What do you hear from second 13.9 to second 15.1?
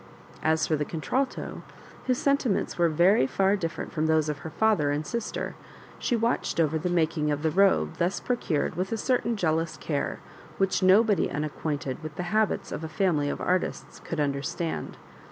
could understand.